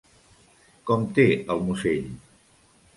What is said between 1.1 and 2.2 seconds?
té el musell?